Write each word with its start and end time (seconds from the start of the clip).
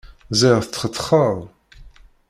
Ziɣ 0.39 0.57
tetxetxeḍ! 0.63 1.37